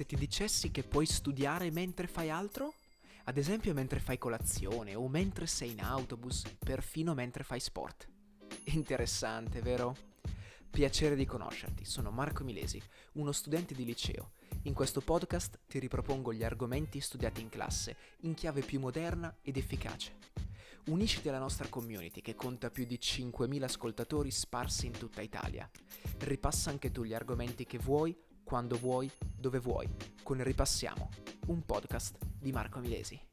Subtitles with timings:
[0.00, 2.72] se ti dicessi che puoi studiare mentre fai altro?
[3.24, 8.08] Ad esempio mentre fai colazione o mentre sei in autobus, perfino mentre fai sport.
[8.72, 9.94] Interessante, vero?
[10.70, 12.80] Piacere di conoscerti, sono Marco Milesi,
[13.14, 14.30] uno studente di liceo.
[14.62, 19.58] In questo podcast ti ripropongo gli argomenti studiati in classe in chiave più moderna ed
[19.58, 20.16] efficace.
[20.86, 25.70] Unisciti alla nostra community che conta più di 5.000 ascoltatori sparsi in tutta Italia.
[26.20, 28.16] Ripassa anche tu gli argomenti che vuoi,
[28.50, 29.88] quando vuoi, dove vuoi,
[30.24, 31.08] con Ripassiamo,
[31.46, 33.29] un podcast di Marco Milesi.